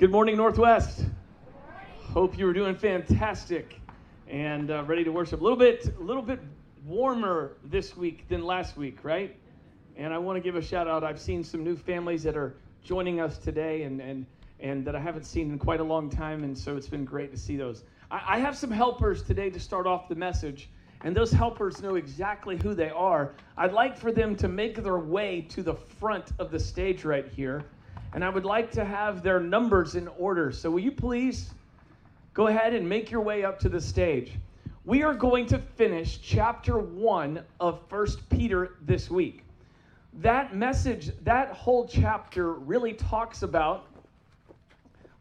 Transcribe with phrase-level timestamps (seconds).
[0.00, 1.04] Good morning, Northwest.
[2.14, 3.78] Hope you are doing fantastic
[4.28, 5.42] and uh, ready to worship.
[5.42, 6.40] A little bit, a little bit
[6.86, 9.36] warmer this week than last week, right?
[9.98, 11.04] And I want to give a shout out.
[11.04, 14.24] I've seen some new families that are joining us today, and and
[14.58, 17.30] and that I haven't seen in quite a long time, and so it's been great
[17.32, 17.84] to see those.
[18.10, 20.70] I, I have some helpers today to start off the message,
[21.04, 23.34] and those helpers know exactly who they are.
[23.58, 27.28] I'd like for them to make their way to the front of the stage right
[27.28, 27.66] here
[28.12, 30.50] and I would like to have their numbers in order.
[30.52, 31.50] So, will you please
[32.34, 34.32] go ahead and make your way up to the stage?
[34.84, 39.44] We are going to finish chapter one of First Peter this week.
[40.14, 43.86] That message, that whole chapter really talks about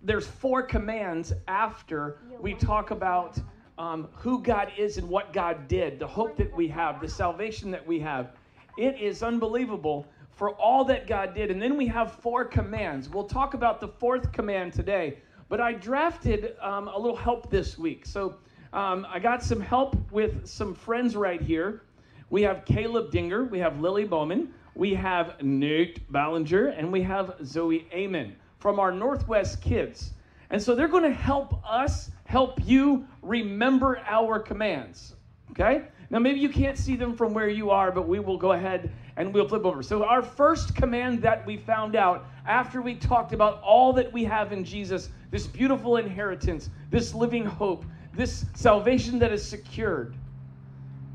[0.01, 3.37] there's four commands after we talk about
[3.77, 7.69] um, who God is and what God did, the hope that we have, the salvation
[7.71, 8.31] that we have.
[8.77, 10.07] It is unbelievable
[10.39, 11.51] for all that God did.
[11.51, 13.09] And then we have four commands.
[13.09, 15.17] We'll talk about the fourth command today.
[15.49, 18.05] But I drafted um, a little help this week.
[18.05, 18.35] So
[18.71, 21.81] um, I got some help with some friends right here.
[22.29, 27.35] We have Caleb Dinger, we have Lily Bowman, we have Nate Ballinger, and we have
[27.43, 30.13] Zoe Amon from our Northwest Kids.
[30.51, 35.15] And so they're going to help us help you remember our commands.
[35.51, 35.83] Okay?
[36.09, 38.89] Now, maybe you can't see them from where you are, but we will go ahead
[39.19, 39.83] and we'll flip over.
[39.83, 44.23] So, our first command that we found out after we talked about all that we
[44.23, 50.15] have in Jesus this beautiful inheritance, this living hope, this salvation that is secured.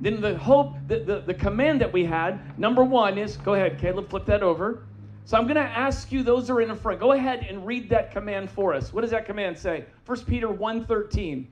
[0.00, 3.78] Then the hope, the, the, the command that we had, number one is go ahead,
[3.80, 4.84] Caleb, flip that over.
[5.24, 7.89] So I'm going to ask you, those are in the front, go ahead and read
[7.89, 8.92] that command for us.
[8.92, 9.86] What does that command say?
[10.05, 11.46] 1 Peter 1.13.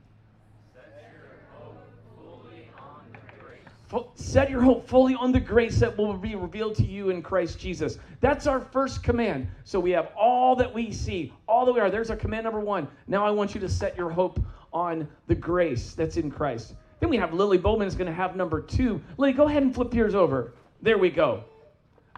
[4.15, 7.59] set your hope fully on the grace that will be revealed to you in Christ
[7.59, 7.99] Jesus.
[8.21, 9.49] That's our first command.
[9.65, 11.91] So we have all that we see, all that we are.
[11.91, 12.89] There's our command number one.
[13.07, 14.41] Now I want you to set your hope
[14.73, 16.75] on the grace that's in Christ.
[17.01, 19.01] Then we have Lily Bowman is going to have number two.
[19.19, 20.55] Lily, go ahead and flip yours over.
[20.81, 21.45] There we go.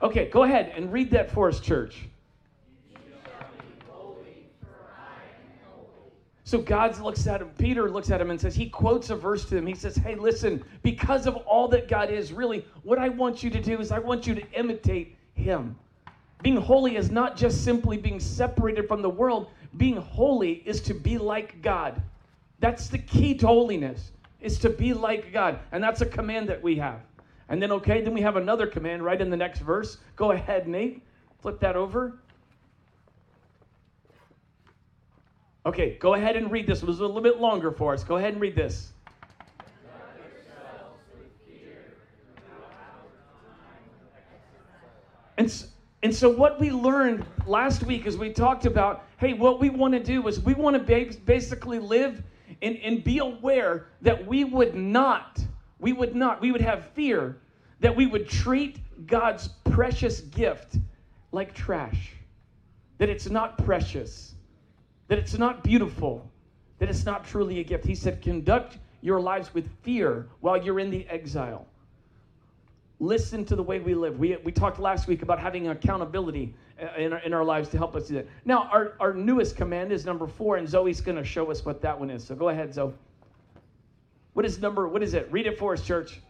[0.03, 2.09] Okay, go ahead and read that for us, church.
[6.47, 9.47] So God looks at him, Peter looks at him and says, he quotes a verse
[9.47, 9.67] to him.
[9.67, 13.49] He says, Hey, listen, because of all that God is, really, what I want you
[13.49, 15.75] to do is I want you to imitate him.
[16.43, 20.93] Being holy is not just simply being separated from the world, being holy is to
[20.93, 22.03] be like God.
[22.61, 24.13] That's the key to holiness,
[24.43, 25.61] is to be like God.
[25.73, 27.01] And that's a command that we have.
[27.49, 29.97] And then, okay, then we have another command right in the next verse.
[30.17, 31.03] Go ahead, Nate.
[31.41, 32.19] Flip that over.
[35.67, 36.83] Okay, go ahead and read this.
[36.83, 38.05] It was a little bit longer for us.
[38.05, 38.93] Go ahead and read this.
[45.39, 45.65] And,
[46.03, 49.95] and so, what we learned last week is we talked about hey, what we want
[49.95, 52.23] to do is we want to basically live
[52.61, 55.41] and, and be aware that we would not,
[55.79, 57.39] we would not, we would have fear
[57.81, 60.77] that we would treat God's precious gift
[61.33, 62.13] like trash,
[62.99, 64.34] that it's not precious
[65.09, 66.31] that it's not beautiful,
[66.79, 67.85] that it's not truly a gift.
[67.85, 71.67] He said, conduct your lives with fear while you're in the exile.
[73.01, 74.19] Listen to the way we live.
[74.19, 77.77] We, we talked last week about having accountability uh, in our, in our lives to
[77.77, 78.27] help us do that.
[78.45, 81.83] Now, our, our newest command is number four, and Zoe's going to show us what
[81.83, 82.25] that one is.
[82.25, 82.93] So go ahead, Zoe.
[84.33, 85.29] What is number, what is it?
[85.31, 86.21] Read it for us, church.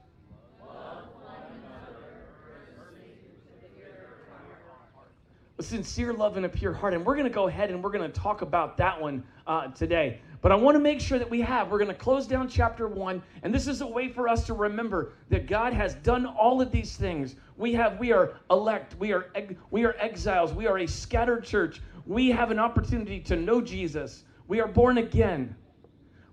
[5.64, 6.94] Sincere love and a pure heart.
[6.94, 9.68] And we're going to go ahead and we're going to talk about that one uh,
[9.68, 10.20] today.
[10.40, 12.86] But I want to make sure that we have, we're going to close down chapter
[12.86, 13.22] one.
[13.42, 16.70] And this is a way for us to remember that God has done all of
[16.70, 17.36] these things.
[17.56, 19.32] We have, we are elect, we are,
[19.70, 21.80] we are exiles, we are a scattered church.
[22.06, 24.24] We have an opportunity to know Jesus.
[24.46, 25.56] We are born again.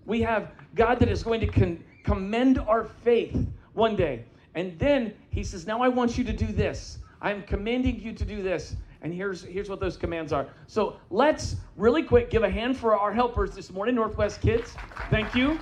[0.04, 4.26] We have God that is going to con- commend our faith one day.
[4.54, 6.98] And then he says, Now I want you to do this.
[7.22, 8.76] I'm commanding you to do this.
[9.02, 10.46] And here's, here's what those commands are.
[10.68, 14.74] So let's really quick give a hand for our helpers this morning, Northwest Kids.
[15.10, 15.58] Thank you.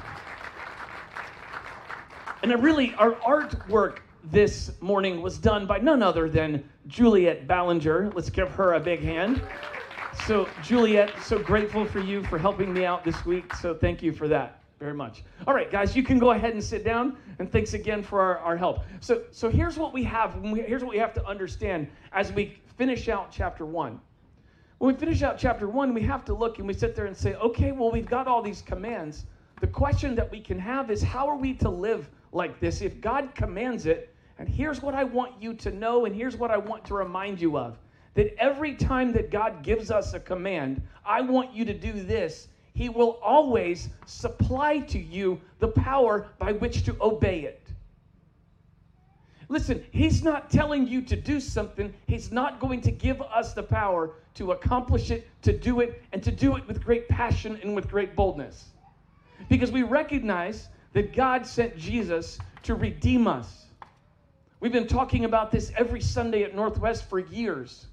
[2.42, 8.12] And really, our artwork this morning was done by none other than Juliet Ballinger.
[8.14, 9.42] Let's give her a big hand.
[10.26, 13.54] So, Juliet, so grateful for you for helping me out this week.
[13.56, 15.22] So, thank you for that very much.
[15.46, 17.16] All right, guys, you can go ahead and sit down.
[17.38, 18.80] And thanks again for our, our help.
[19.00, 20.34] So, so here's what we have.
[20.42, 24.00] Here's what we have to understand as we finish out chapter one.
[24.78, 27.14] When we finish out chapter one, we have to look and we sit there and
[27.14, 29.26] say, okay, well, we've got all these commands.
[29.60, 32.80] The question that we can have is, how are we to live like this?
[32.80, 36.50] If God commands it, and here's what I want you to know, and here's what
[36.50, 37.76] I want to remind you of
[38.14, 42.48] that every time that God gives us a command, I want you to do this,
[42.72, 47.69] He will always supply to you the power by which to obey it.
[49.50, 53.64] Listen, He's not telling you to do something, He's not going to give us the
[53.64, 57.74] power to accomplish it, to do it, and to do it with great passion and
[57.74, 58.68] with great boldness.
[59.48, 63.66] Because we recognize that God sent Jesus to redeem us.
[64.60, 67.86] We've been talking about this every Sunday at Northwest for years.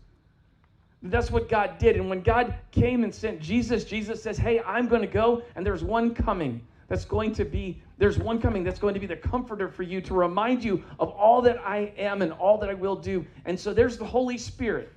[1.01, 1.95] That's what God did.
[1.95, 5.65] And when God came and sent Jesus, Jesus says, Hey, I'm going to go, and
[5.65, 9.15] there's one coming that's going to be, there's one coming that's going to be the
[9.15, 12.75] comforter for you to remind you of all that I am and all that I
[12.75, 13.25] will do.
[13.45, 14.93] And so there's the Holy Spirit.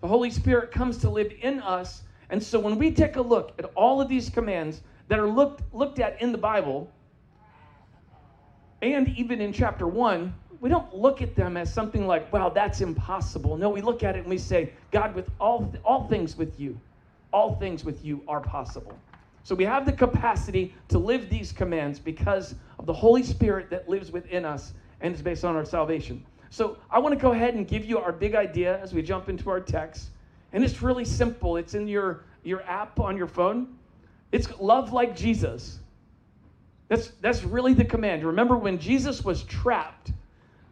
[0.00, 2.02] The Holy Spirit comes to live in us.
[2.30, 5.62] And so when we take a look at all of these commands that are looked,
[5.74, 6.90] looked at in the Bible,
[8.82, 12.80] and even in chapter 1, we don't look at them as something like, wow, that's
[12.80, 13.56] impossible.
[13.56, 16.78] No, we look at it and we say, God, with all, all things with you,
[17.32, 18.96] all things with you are possible.
[19.46, 23.88] So we have the capacity to live these commands because of the Holy Spirit that
[23.88, 26.26] lives within us and is based on our salvation.
[26.50, 29.28] So I want to go ahead and give you our big idea as we jump
[29.28, 30.08] into our text.
[30.52, 31.58] And it's really simple.
[31.58, 33.68] It's in your, your app on your phone.
[34.32, 35.78] It's love like Jesus.
[36.88, 38.24] That's, that's really the command.
[38.24, 40.10] Remember when Jesus was trapped,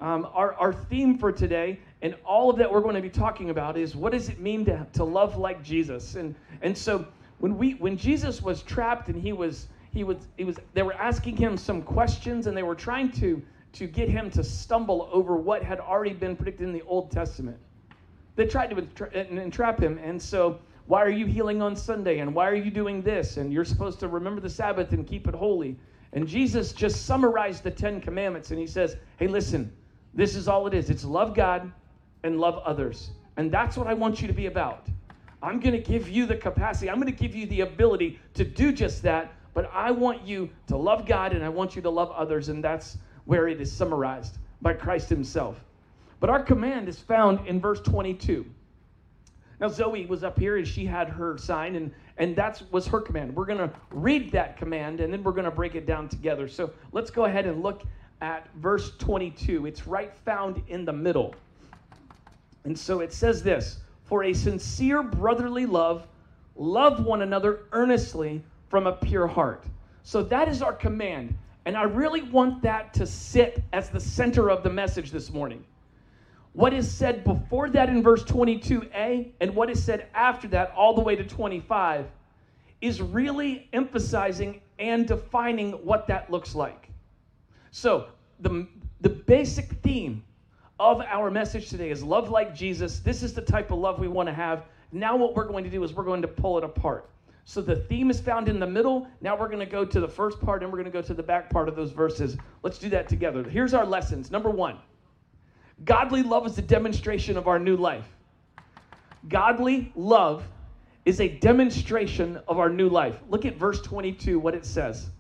[0.01, 3.51] um, our, our theme for today and all of that we're going to be talking
[3.51, 6.17] about is what does it mean to, to love like Jesus?
[6.17, 7.07] And, and so
[7.45, 10.95] when, we, when Jesus was trapped and he was, he was, he was, they were
[10.95, 13.43] asking him some questions and they were trying to,
[13.75, 17.59] to get him to stumble over what had already been predicted in the Old Testament.
[18.35, 20.01] They tried to entrap him.
[20.03, 22.21] And so, why are you healing on Sunday?
[22.21, 23.37] And why are you doing this?
[23.37, 25.77] And you're supposed to remember the Sabbath and keep it holy.
[26.15, 29.71] And Jesus just summarized the Ten Commandments and he says, Hey, listen,
[30.15, 31.71] this is all it is it's love God
[32.23, 33.11] and love others.
[33.37, 34.89] And that's what I want you to be about.
[35.45, 38.45] I'm going to give you the capacity, I'm going to give you the ability to
[38.45, 39.33] do just that.
[39.53, 42.49] But I want you to love God and I want you to love others.
[42.49, 42.97] And that's
[43.27, 45.63] where it is summarized by Christ Himself.
[46.19, 48.47] But our command is found in verse 22.
[49.61, 53.01] Now, Zoe was up here and she had her sign, and, and that was her
[53.01, 53.37] command.
[53.37, 56.49] We're going to read that command and then we're going to break it down together.
[56.49, 57.83] So let's go ahead and look
[58.21, 59.67] at verse 22.
[59.67, 61.35] It's right found in the middle.
[62.65, 66.07] And so it says this For a sincere brotherly love,
[66.57, 69.65] love one another earnestly from a pure heart.
[70.03, 71.37] So that is our command.
[71.65, 75.65] And I really want that to sit as the center of the message this morning.
[76.53, 80.95] What is said before that in verse 22a and what is said after that, all
[80.95, 82.07] the way to 25,
[82.81, 86.91] is really emphasizing and defining what that looks like.
[87.71, 88.09] So,
[88.41, 88.67] the,
[89.01, 90.23] the basic theme
[90.81, 92.99] of our message today is love like Jesus.
[92.99, 94.65] This is the type of love we want to have.
[94.93, 97.09] Now, what we're going to do is we're going to pull it apart.
[97.45, 99.07] So, the theme is found in the middle.
[99.21, 101.15] Now, we're going to go to the first part and we're going to go to
[101.15, 102.37] the back part of those verses.
[102.63, 103.43] Let's do that together.
[103.43, 104.31] Here's our lessons.
[104.31, 104.79] Number one
[105.85, 108.07] godly love is a demonstration of our new life.
[109.29, 110.45] Godly love
[111.05, 113.17] is a demonstration of our new life.
[113.29, 115.11] Look at verse 22, what it says.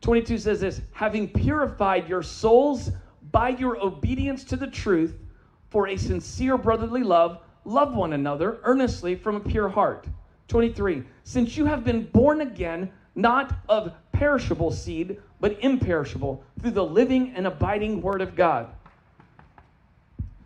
[0.00, 2.90] 22 says this having purified your souls
[3.32, 5.14] by your obedience to the truth
[5.70, 10.06] for a sincere brotherly love, love one another earnestly from a pure heart.
[10.48, 16.84] 23 Since you have been born again, not of perishable seed, but imperishable, through the
[16.84, 18.68] living and abiding word of God.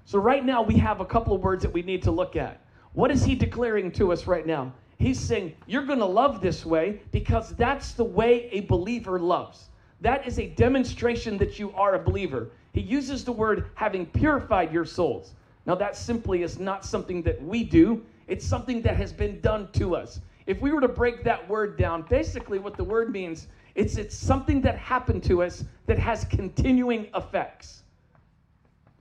[0.04, 2.60] So, right now, we have a couple of words that we need to look at.
[2.92, 4.72] What is he declaring to us right now?
[4.98, 9.68] He's saying, You're going to love this way because that's the way a believer loves.
[10.00, 12.50] That is a demonstration that you are a believer.
[12.74, 15.32] He uses the word having purified your souls.
[15.64, 19.68] Now, that simply is not something that we do, it's something that has been done
[19.74, 20.20] to us.
[20.46, 24.16] If we were to break that word down, basically what the word means, it's, it's
[24.16, 27.82] something that happened to us that has continuing effects.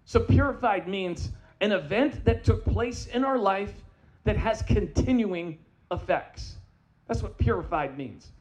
[0.06, 3.74] So, purified means an event that took place in our life
[4.24, 5.58] that has continuing
[5.92, 6.58] effects.
[7.08, 8.32] That's what purified means.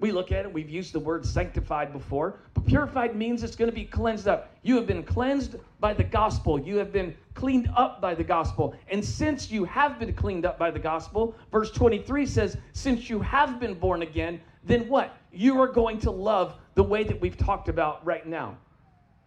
[0.00, 3.70] We look at it, we've used the word sanctified before, but purified means it's going
[3.70, 4.54] to be cleansed up.
[4.62, 8.74] You have been cleansed by the gospel, you have been cleaned up by the gospel.
[8.88, 13.20] And since you have been cleaned up by the gospel, verse 23 says, since you
[13.20, 15.16] have been born again, then what?
[15.32, 18.56] You are going to love the way that we've talked about right now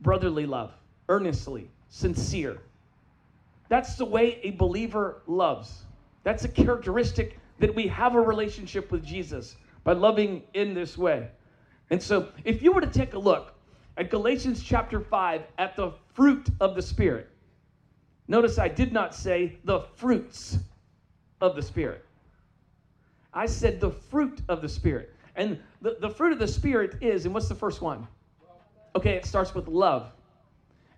[0.02, 0.72] brotherly love,
[1.10, 2.62] earnestly, sincere.
[3.70, 5.86] That's the way a believer loves.
[6.24, 9.56] That's a characteristic that we have a relationship with Jesus
[9.88, 11.30] by loving in this way.
[11.90, 13.54] And so, if you were to take a look
[13.96, 17.30] at Galatians chapter 5 at the fruit of the Spirit,
[18.28, 20.58] Notice I did not say the fruits
[21.40, 22.06] of the Spirit.
[23.34, 25.14] I said the fruit of the Spirit.
[25.36, 28.08] And the, the fruit of the Spirit is, and what's the first one?
[28.96, 30.12] Okay, it starts with love.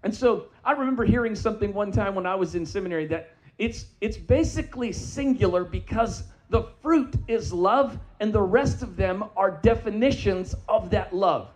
[0.04, 3.88] And so I remember hearing something one time when I was in seminary that it's
[4.00, 10.56] it's basically singular because the fruit is love and the rest of them are definitions
[10.68, 11.50] of that love.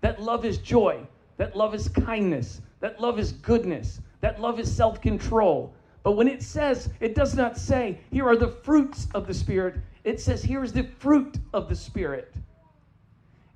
[0.00, 4.74] That love is joy, that love is kindness, that love is goodness, that love is
[4.74, 5.72] self-control.
[6.02, 9.76] But when it says, it does not say, here are the fruits of the Spirit.
[10.04, 12.34] It says, here is the fruit of the Spirit.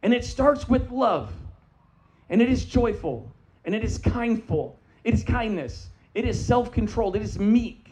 [0.03, 1.33] And it starts with love.
[2.29, 3.33] And it is joyful.
[3.65, 4.79] And it is kindful.
[5.05, 5.89] It is kindness.
[6.15, 7.17] It is self controlled.
[7.17, 7.84] It is meek.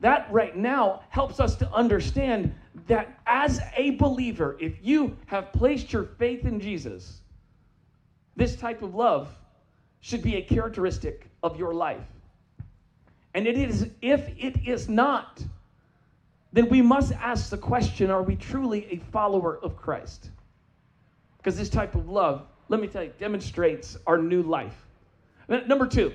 [0.00, 2.54] That right now helps us to understand
[2.86, 7.20] that as a believer, if you have placed your faith in Jesus,
[8.36, 9.28] this type of love
[10.00, 12.06] should be a characteristic of your life.
[13.34, 15.42] And it is, if it is not,
[16.52, 20.30] then we must ask the question are we truly a follower of Christ?
[21.36, 24.86] Because this type of love, let me tell you, demonstrates our new life.
[25.48, 26.12] Number two,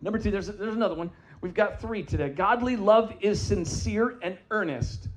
[0.00, 1.10] number two, there's, there's another one.
[1.40, 2.28] We've got three today.
[2.28, 5.08] Godly love is sincere and earnest.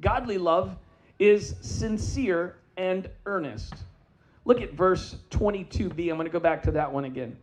[0.00, 0.76] Godly love
[1.18, 3.74] is sincere and earnest.
[4.44, 6.10] Look at verse 22b.
[6.10, 7.36] I'm going to go back to that one again.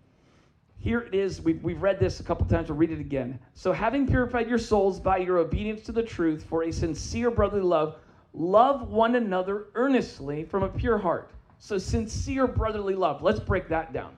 [0.78, 1.42] Here it is.
[1.42, 2.70] We've, we've read this a couple times.
[2.70, 3.38] We'll read it again.
[3.54, 7.64] So, having purified your souls by your obedience to the truth for a sincere brotherly
[7.64, 7.98] love,
[8.34, 11.30] love one another earnestly from a pure heart.
[11.60, 13.22] So, sincere brotherly love.
[13.22, 14.18] Let's break that down.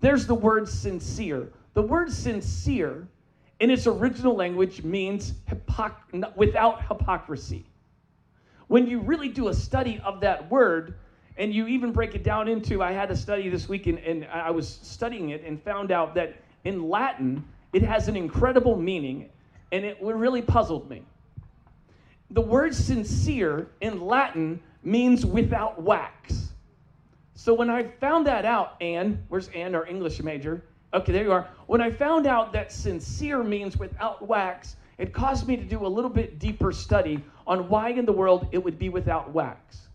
[0.00, 1.48] There's the word sincere.
[1.72, 3.08] The word sincere
[3.60, 7.64] in its original language means hypoc- without hypocrisy.
[8.68, 10.94] When you really do a study of that word,
[11.36, 14.24] and you even break it down into, I had a study this week and, and
[14.26, 19.28] I was studying it and found out that in Latin, it has an incredible meaning,
[19.72, 21.02] and it really puzzled me.
[22.30, 26.52] The word sincere in Latin means without wax.
[27.34, 30.62] So when I found that out, Anne, where's Anne, our English major?
[30.94, 31.48] Okay, there you are.
[31.66, 35.88] When I found out that sincere means without wax, it caused me to do a
[35.88, 39.88] little bit deeper study on why in the world it would be without wax.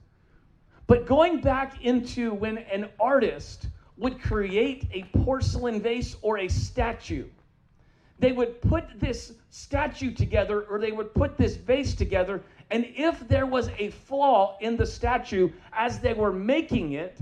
[0.87, 7.27] But going back into when an artist would create a porcelain vase or a statue,
[8.19, 12.43] they would put this statue together or they would put this vase together.
[12.71, 17.17] And if there was a flaw in the statue as they were making it,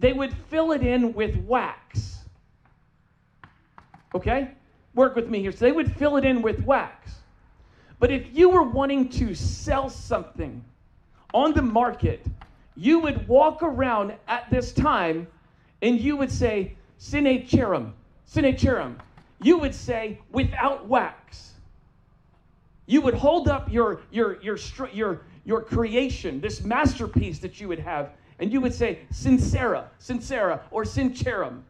[0.00, 2.19] they would fill it in with wax.
[4.14, 4.50] Okay?
[4.94, 5.52] Work with me here.
[5.52, 7.16] So they would fill it in with wax.
[7.98, 10.64] But if you were wanting to sell something
[11.32, 12.26] on the market
[12.80, 15.26] you would walk around at this time
[15.82, 17.92] and you would say, Sine cherum,
[18.24, 18.96] sine.
[19.42, 21.52] You would say, without wax.
[22.86, 24.58] You would hold up your, your, your,
[24.92, 30.60] your, your creation, this masterpiece that you would have, and you would say, sincera, sincera,
[30.70, 31.62] or sincerum,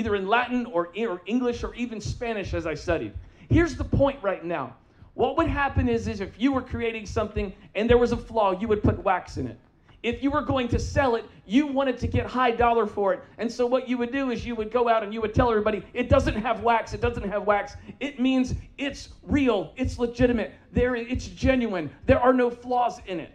[0.00, 3.12] either in Latin or, or English or even Spanish as I studied.
[3.48, 4.74] Here's the point right now.
[5.14, 8.58] What would happen is, is if you were creating something and there was a flaw,
[8.58, 9.58] you would put wax in it
[10.02, 13.22] if you were going to sell it, you wanted to get high dollar for it.
[13.38, 15.50] And so what you would do is you would go out and you would tell
[15.50, 17.76] everybody, it doesn't have wax, it doesn't have wax.
[18.00, 21.90] It means it's real, it's legitimate, there it's genuine.
[22.06, 23.32] There are no flaws in it.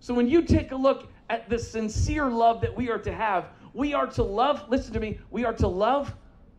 [0.00, 3.48] So when you take a look at the sincere love that we are to have,
[3.72, 6.14] we are to love, listen to me, we are to love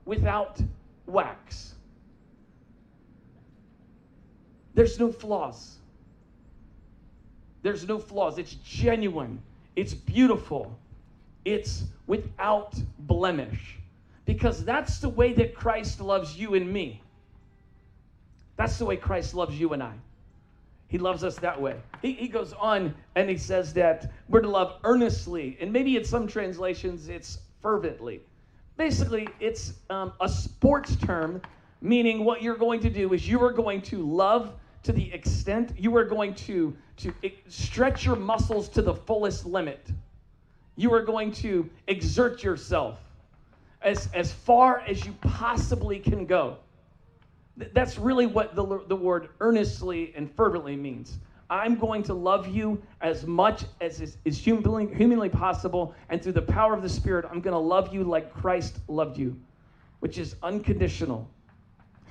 [0.05, 0.61] without
[1.05, 1.75] wax.
[4.73, 5.77] There's no flaws.
[7.61, 8.37] There's no flaws.
[8.37, 9.41] It's genuine.
[9.75, 10.77] It's beautiful.
[11.45, 13.77] It's without blemish.
[14.25, 17.01] Because that's the way that Christ loves you and me.
[18.55, 19.93] That's the way Christ loves you and I.
[20.91, 21.77] He loves us that way.
[22.01, 25.57] He, he goes on and he says that we're to love earnestly.
[25.61, 28.19] And maybe in some translations it's fervently.
[28.75, 31.41] Basically, it's um, a sports term,
[31.81, 35.71] meaning what you're going to do is you are going to love to the extent
[35.77, 37.13] you are going to, to
[37.47, 39.87] stretch your muscles to the fullest limit.
[40.75, 42.99] You are going to exert yourself
[43.81, 46.57] as, as far as you possibly can go.
[47.73, 51.19] That's really what the, the word earnestly and fervently means.
[51.49, 56.31] I'm going to love you as much as is, is humanly, humanly possible, and through
[56.31, 59.37] the power of the Spirit, I'm going to love you like Christ loved you,
[59.99, 61.29] which is unconditional.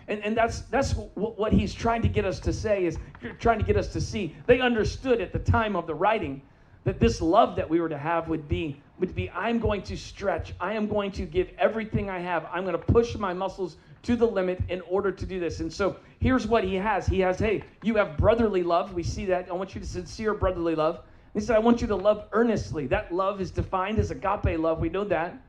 [0.08, 2.98] And, and that's, that's what, he's trying to get us to say is
[3.38, 4.36] trying to get us to see.
[4.46, 6.42] They understood at the time of the writing
[6.84, 9.96] that this love that we were to have would be would be I'm going to
[9.96, 10.52] stretch.
[10.60, 12.46] I am going to give everything I have.
[12.52, 15.60] I'm going to push my muscles to the limit in order to do this.
[15.60, 18.94] And so here's what he has He has, hey, you have brotherly love.
[18.94, 19.48] We see that.
[19.50, 21.00] I want you to sincere brotherly love.
[21.34, 22.86] He said, I want you to love earnestly.
[22.88, 24.80] That love is defined as agape love.
[24.80, 25.40] We know that.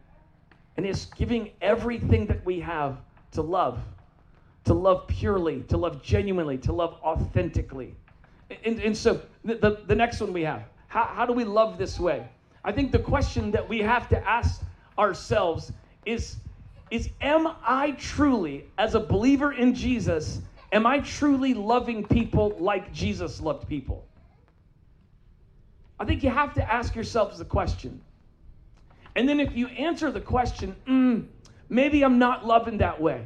[0.77, 2.98] And it's giving everything that we have
[3.31, 3.79] to love,
[4.65, 7.96] to love purely, to love genuinely, to love authentically.
[8.63, 11.77] And, and so the, the, the next one we have how, how do we love
[11.77, 12.27] this way?
[12.65, 14.62] I think the question that we have to ask
[15.00, 15.72] ourselves
[16.05, 16.36] is,
[16.91, 22.93] is Am I truly, as a believer in Jesus, am I truly loving people like
[22.93, 24.05] Jesus loved people?
[26.00, 28.01] I think you have to ask yourselves the question.
[29.15, 31.25] And then if you answer the question, mm,
[31.69, 33.25] maybe I'm not loving that way.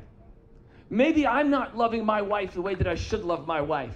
[0.89, 3.95] Maybe I'm not loving my wife the way that I should love my wife.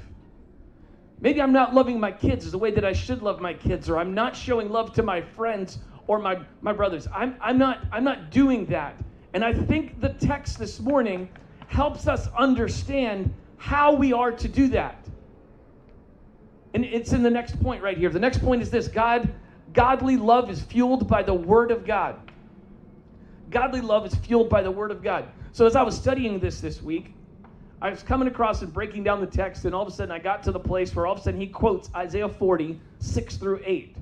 [1.21, 3.97] Maybe I'm not loving my kids the way that I should love my kids, or
[3.97, 7.07] I'm not showing love to my friends or my, my brothers.
[7.13, 8.95] I'm, I'm, not, I'm not doing that.
[9.33, 11.29] And I think the text this morning
[11.67, 15.05] helps us understand how we are to do that.
[16.73, 18.09] And it's in the next point right here.
[18.09, 19.29] The next point is this God,
[19.73, 22.19] godly love is fueled by the Word of God.
[23.49, 25.25] Godly love is fueled by the Word of God.
[25.51, 27.13] So as I was studying this this week,
[27.81, 30.19] I was coming across and breaking down the text, and all of a sudden I
[30.19, 33.61] got to the place where all of a sudden he quotes Isaiah 40, 6 through
[33.65, 33.95] 8.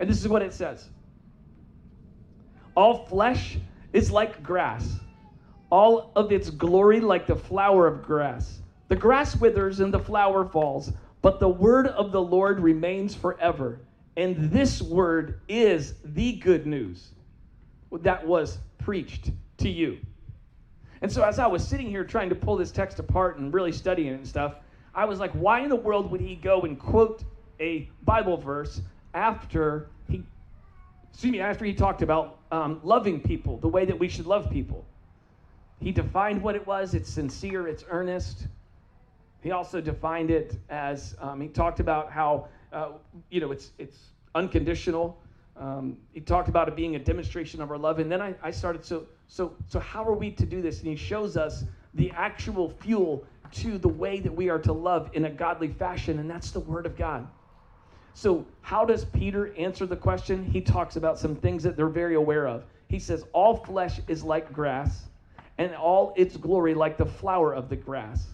[0.00, 0.88] And this is what it says
[2.74, 3.58] All flesh
[3.92, 4.98] is like grass,
[5.70, 8.60] all of its glory like the flower of grass.
[8.88, 13.80] The grass withers and the flower falls, but the word of the Lord remains forever.
[14.16, 17.12] And this word is the good news
[17.90, 19.98] that was preached to you.
[21.00, 23.72] And so as I was sitting here trying to pull this text apart and really
[23.72, 24.56] studying it and stuff,
[24.94, 27.24] I was like, why in the world would he go and quote
[27.60, 28.82] a Bible verse
[29.14, 29.88] after
[31.12, 34.50] excuse me, after he talked about um, loving people the way that we should love
[34.50, 34.84] people?
[35.78, 36.94] He defined what it was.
[36.94, 37.68] It's sincere.
[37.68, 38.46] It's earnest.
[39.42, 42.92] He also defined it as um, he talked about how uh,
[43.30, 43.98] you know it's it's
[44.34, 45.18] unconditional.
[45.56, 48.50] Um, he talked about it being a demonstration of our love, and then I, I
[48.50, 50.78] started so so so how are we to do this?
[50.78, 55.10] And he shows us the actual fuel to the way that we are to love
[55.12, 57.26] in a godly fashion, and that's the Word of God.
[58.14, 60.44] So, how does Peter answer the question?
[60.44, 62.64] He talks about some things that they're very aware of.
[62.88, 65.04] He says, All flesh is like grass,
[65.58, 68.26] and all its glory like the flower of the grass.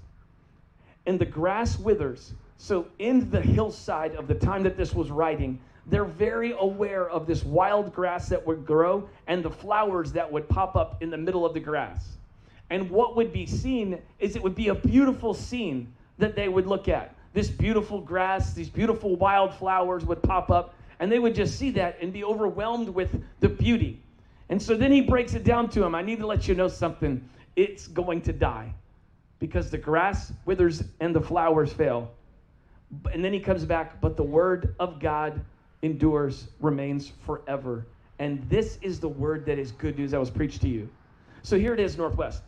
[1.07, 2.35] And the grass withers.
[2.57, 7.27] So, in the hillside of the time that this was writing, they're very aware of
[7.27, 11.17] this wild grass that would grow and the flowers that would pop up in the
[11.17, 12.19] middle of the grass.
[12.71, 16.67] And what would be seen is it would be a beautiful scene that they would
[16.67, 17.15] look at.
[17.33, 21.99] This beautiful grass, these beautiful wildflowers would pop up, and they would just see that
[22.01, 24.01] and be overwhelmed with the beauty.
[24.49, 26.69] And so then he breaks it down to him I need to let you know
[26.69, 27.29] something.
[27.57, 28.73] It's going to die
[29.39, 32.11] because the grass withers and the flowers fail.
[33.13, 35.41] And then he comes back, but the word of God
[35.83, 37.87] endures, remains forever.
[38.19, 40.89] And this is the word that is good news that was preached to you.
[41.43, 42.43] So here it is, Northwest.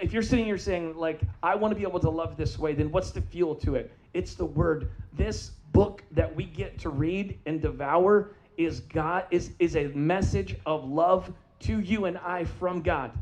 [0.00, 2.74] If you're sitting here saying, like, I want to be able to love this way,
[2.74, 3.92] then what's the fuel to it?
[4.14, 4.90] It's the word.
[5.12, 10.56] This book that we get to read and devour is God is, is a message
[10.66, 13.12] of love to you and I from God.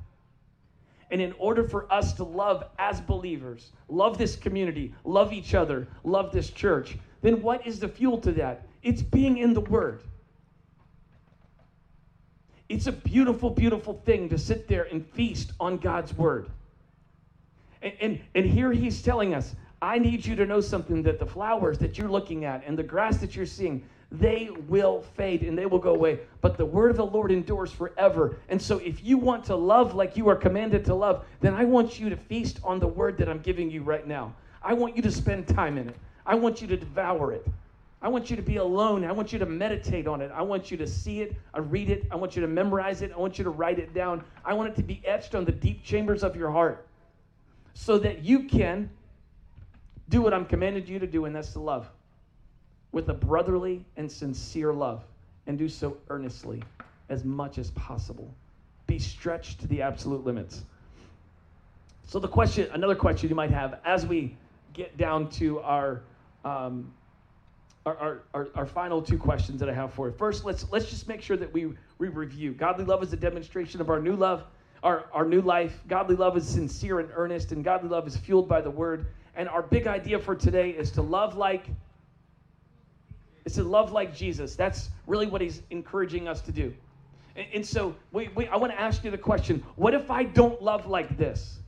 [1.10, 5.88] And in order for us to love as believers, love this community, love each other,
[6.04, 8.66] love this church, then what is the fuel to that?
[8.82, 10.02] It's being in the Word.
[12.70, 16.48] It's a beautiful, beautiful thing to sit there and feast on God's Word.
[17.82, 21.26] And, and, and here he's telling us, I need you to know something that the
[21.26, 25.58] flowers that you're looking at and the grass that you're seeing, they will fade and
[25.58, 26.20] they will go away.
[26.42, 28.36] But the word of the Lord endures forever.
[28.48, 31.64] And so, if you want to love like you are commanded to love, then I
[31.64, 34.32] want you to feast on the word that I'm giving you right now.
[34.62, 35.96] I want you to spend time in it.
[36.24, 37.44] I want you to devour it.
[38.02, 39.04] I want you to be alone.
[39.04, 40.30] I want you to meditate on it.
[40.34, 42.06] I want you to see it, I read it.
[42.10, 43.12] I want you to memorize it.
[43.12, 44.24] I want you to write it down.
[44.44, 46.86] I want it to be etched on the deep chambers of your heart
[47.74, 48.88] so that you can
[50.08, 51.88] do what I'm commanded you to do, and that's to love
[52.92, 55.04] with a brotherly and sincere love,
[55.46, 56.62] and do so earnestly
[57.08, 58.32] as much as possible.
[58.86, 60.64] Be stretched to the absolute limits.
[62.06, 64.36] So, the question, another question you might have as we
[64.72, 66.02] get down to our
[66.44, 66.92] um,
[67.86, 70.14] our, our, our, our, final two questions that I have for you.
[70.14, 72.52] First, let's let's just make sure that we, we review.
[72.52, 74.44] Godly love is a demonstration of our new love,
[74.82, 75.80] our, our new life.
[75.88, 79.06] Godly love is sincere and earnest, and godly love is fueled by the word.
[79.34, 81.66] And our big idea for today is to love like
[83.44, 84.54] it's to love like Jesus.
[84.54, 86.74] That's really what he's encouraging us to do.
[87.36, 90.24] And, and so we, we, I want to ask you the question what if I
[90.24, 91.58] don't love like this?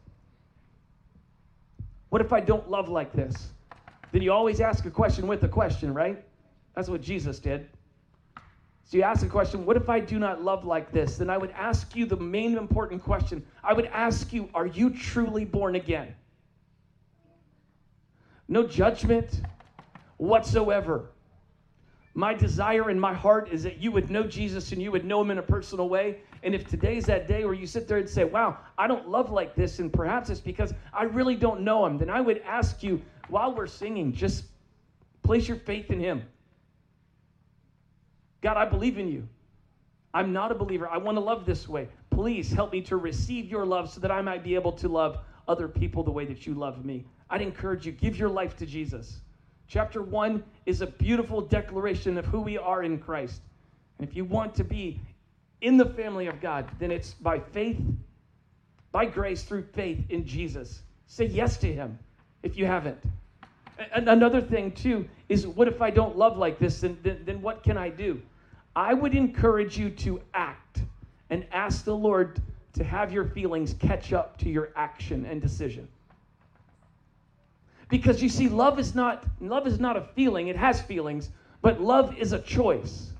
[2.10, 3.48] What if I don't love like this?
[4.12, 6.22] Then you always ask a question with a question, right?
[6.74, 7.68] That's what Jesus did.
[8.84, 11.16] So you ask the question, what if I do not love like this?
[11.16, 13.44] Then I would ask you the main important question.
[13.64, 16.14] I would ask you, are you truly born again?
[18.48, 19.40] No judgment
[20.18, 21.06] whatsoever.
[22.14, 25.22] My desire in my heart is that you would know Jesus and you would know
[25.22, 26.18] him in a personal way.
[26.42, 29.30] And if today's that day where you sit there and say, Wow, I don't love
[29.30, 32.82] like this, and perhaps it's because I really don't know him, then I would ask
[32.82, 33.00] you
[33.32, 34.44] while we're singing, just
[35.22, 36.22] place your faith in him.
[38.42, 39.26] God, I believe in you.
[40.12, 40.86] I'm not a believer.
[40.86, 41.88] I want to love this way.
[42.10, 45.16] Please help me to receive your love so that I might be able to love
[45.48, 47.06] other people the way that you love me.
[47.30, 49.20] I'd encourage you, give your life to Jesus.
[49.66, 53.40] Chapter 1 is a beautiful declaration of who we are in Christ.
[53.98, 55.00] And if you want to be
[55.62, 57.80] in the family of God, then it's by faith,
[58.90, 60.82] by grace, through faith in Jesus.
[61.06, 61.98] Say yes to Him
[62.42, 62.98] if you haven't.
[63.92, 66.80] Another thing, too, is what if I don't love like this?
[66.80, 68.20] Then, then, then what can I do?
[68.74, 70.82] I would encourage you to act
[71.30, 72.40] and ask the Lord
[72.74, 75.88] to have your feelings catch up to your action and decision.
[77.88, 81.28] Because you see, love is not love is not a feeling, it has feelings,
[81.60, 83.12] but love is a choice.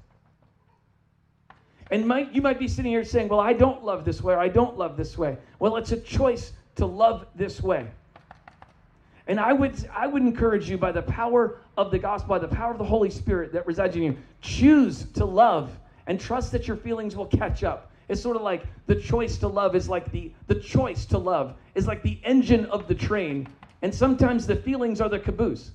[1.90, 4.38] And might, you might be sitting here saying, Well, I don't love this way, or
[4.38, 5.36] I don't love this way.
[5.58, 7.86] Well, it's a choice to love this way.
[9.28, 12.48] And I would, I would encourage you by the power of the gospel, by the
[12.48, 16.66] power of the Holy Spirit that resides in you, choose to love and trust that
[16.66, 17.92] your feelings will catch up.
[18.08, 21.54] It's sort of like the choice to love is like the, the choice to love
[21.74, 23.46] is like the engine of the train.
[23.82, 25.70] And sometimes the feelings are the caboose.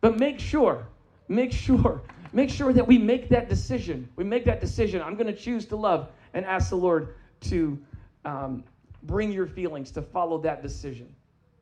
[0.00, 0.86] But make sure,
[1.28, 4.08] make sure, make sure that we make that decision.
[4.16, 5.02] We make that decision.
[5.02, 7.78] I'm going to choose to love and ask the Lord to
[8.24, 8.62] um,
[9.04, 11.08] bring your feelings to follow that decision.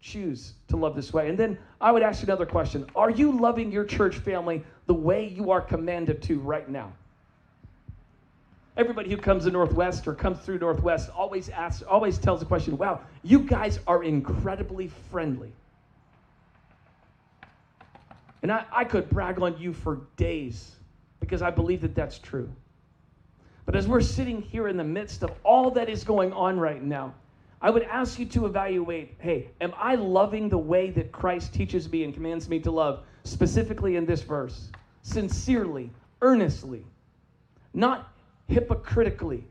[0.01, 1.29] Choose to love this way.
[1.29, 4.94] And then I would ask you another question Are you loving your church family the
[4.94, 6.92] way you are commanded to right now?
[8.77, 12.77] Everybody who comes to Northwest or comes through Northwest always asks, always tells the question,
[12.77, 15.51] wow, you guys are incredibly friendly.
[18.42, 20.77] And I, I could brag on you for days
[21.20, 22.51] because I believe that that's true.
[23.64, 26.83] But as we're sitting here in the midst of all that is going on right
[26.83, 27.14] now,
[27.61, 31.90] I would ask you to evaluate hey, am I loving the way that Christ teaches
[31.90, 34.71] me and commands me to love, specifically in this verse?
[35.03, 35.90] Sincerely,
[36.21, 36.85] earnestly,
[37.73, 38.12] not
[38.49, 39.45] hypocritically.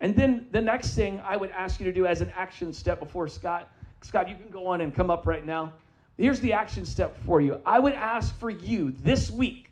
[0.00, 2.98] And then the next thing I would ask you to do as an action step
[2.98, 5.72] before Scott, Scott, you can go on and come up right now.
[6.18, 7.60] Here's the action step for you.
[7.64, 9.70] I would ask for you this week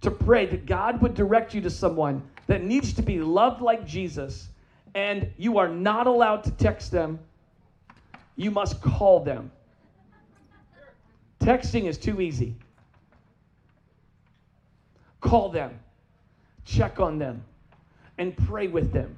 [0.00, 3.86] to pray that God would direct you to someone that needs to be loved like
[3.86, 4.48] Jesus
[4.94, 7.18] and you are not allowed to text them.
[8.36, 9.50] You must call them.
[11.40, 12.54] Texting is too easy.
[15.20, 15.78] Call them,
[16.64, 17.42] check on them,
[18.18, 19.14] and pray with them.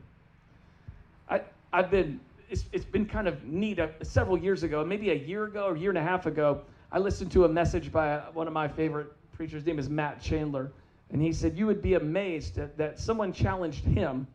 [1.28, 3.78] I, I've been, it's, it's been kind of neat.
[3.78, 6.62] Uh, several years ago, maybe a year ago or a year and a half ago,
[6.90, 9.60] I listened to a message by one of my favorite preachers.
[9.60, 10.70] His name is Matt Chandler.
[11.10, 14.26] And he said, You would be amazed that, that someone challenged him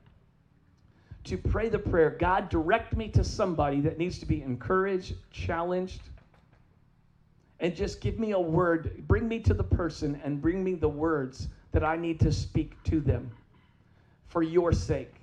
[1.28, 6.02] to pray the prayer God, direct me to somebody that needs to be encouraged, challenged,
[7.60, 9.06] and just give me a word.
[9.08, 12.82] Bring me to the person and bring me the words that I need to speak
[12.84, 13.32] to them
[14.28, 15.14] for your sake.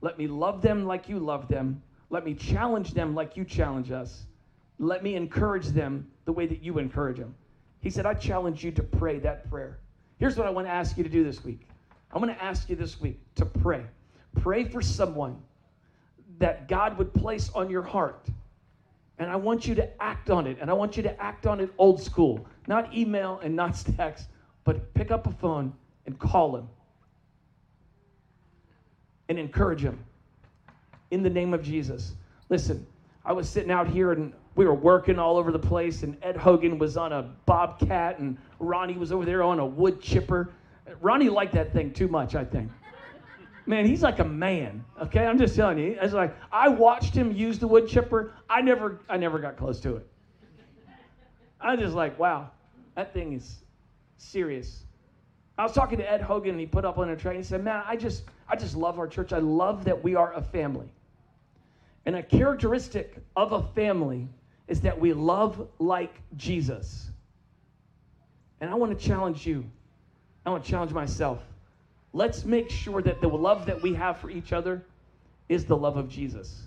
[0.00, 1.82] Let me love them like you love them.
[2.10, 4.24] Let me challenge them like you challenge us.
[4.78, 7.34] Let me encourage them the way that you encourage them.
[7.80, 9.78] He said, I challenge you to pray that prayer.
[10.18, 11.68] Here's what I want to ask you to do this week.
[12.12, 13.84] I'm going to ask you this week to pray.
[14.40, 15.40] Pray for someone
[16.38, 18.28] that God would place on your heart.
[19.18, 20.58] And I want you to act on it.
[20.60, 24.28] And I want you to act on it old school, not email and not text,
[24.64, 25.72] but pick up a phone
[26.04, 26.68] and call him
[29.28, 29.98] and encourage him
[31.10, 32.14] in the name of Jesus.
[32.48, 32.86] Listen,
[33.24, 36.34] I was sitting out here and we were working all over the place, and Ed
[36.34, 40.54] Hogan was on a bobcat, and Ronnie was over there on a wood chipper.
[41.02, 42.70] Ronnie liked that thing too much, I think
[43.66, 44.84] man, he's like a man.
[45.02, 45.98] Okay, I'm just telling you.
[46.00, 48.34] It's like I watched him use the wood chipper.
[48.48, 50.06] I never, I never got close to it.
[51.60, 52.50] I just like, wow,
[52.94, 53.62] that thing is
[54.18, 54.84] serious.
[55.58, 57.36] I was talking to Ed Hogan, and he put up on a train.
[57.38, 59.32] He said, "Man, I just, I just love our church.
[59.32, 60.88] I love that we are a family.
[62.04, 64.28] And a characteristic of a family
[64.68, 67.10] is that we love like Jesus.
[68.60, 69.64] And I want to challenge you.
[70.44, 71.42] I want to challenge myself
[72.16, 74.82] let's make sure that the love that we have for each other
[75.50, 76.62] is the love of Jesus.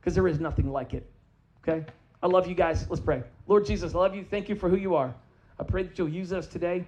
[0.00, 1.06] because there is nothing like it.
[1.62, 1.84] Okay?
[2.22, 2.86] I love you guys.
[2.90, 3.22] Let's pray.
[3.46, 4.24] Lord Jesus, I love you.
[4.24, 5.14] Thank you for who you are.
[5.58, 6.84] I pray that you'll use us today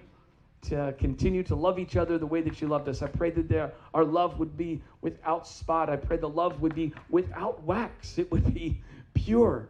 [0.63, 3.01] to continue to love each other the way that you loved us.
[3.01, 5.89] I pray that there, our love would be without spot.
[5.89, 8.17] I pray the love would be without wax.
[8.17, 8.81] It would be
[9.13, 9.67] pure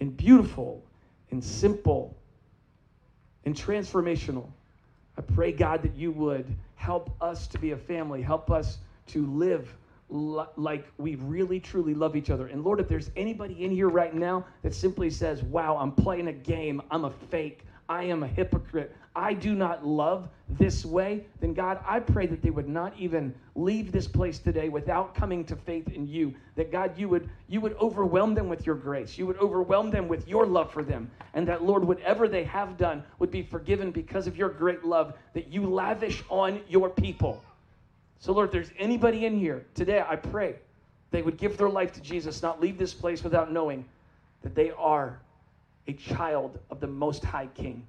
[0.00, 0.82] and beautiful
[1.30, 2.16] and simple
[3.44, 4.48] and transformational.
[5.22, 9.24] I pray, God, that you would help us to be a family, help us to
[9.26, 9.72] live
[10.08, 12.48] like we really truly love each other.
[12.48, 16.28] And Lord, if there's anybody in here right now that simply says, Wow, I'm playing
[16.28, 21.26] a game, I'm a fake, I am a hypocrite, I do not love this way,
[21.40, 25.44] then God, I pray that they would not even leave this place today without coming
[25.44, 26.32] to faith in you.
[26.56, 29.18] That God, you would you would overwhelm them with your grace.
[29.18, 31.10] You would overwhelm them with your love for them.
[31.34, 35.12] And that Lord, whatever they have done would be forgiven because of your great love
[35.34, 37.44] that you lavish on your people.
[38.20, 40.54] So Lord, if there's anybody in here today, I pray
[41.10, 43.84] they would give their life to Jesus, not leave this place without knowing
[44.40, 45.20] that they are
[45.86, 47.86] a child of the Most High King.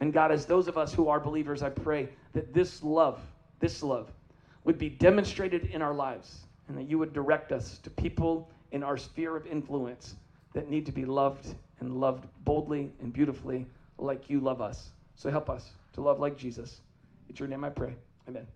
[0.00, 3.20] And God, as those of us who are believers, I pray that this love,
[3.60, 4.10] this love,
[4.64, 8.82] would be demonstrated in our lives and that you would direct us to people in
[8.82, 10.16] our sphere of influence
[10.52, 13.66] that need to be loved and loved boldly and beautifully
[13.98, 14.90] like you love us.
[15.14, 16.80] So help us to love like Jesus.
[17.28, 17.94] It's your name I pray.
[18.28, 18.46] Amen.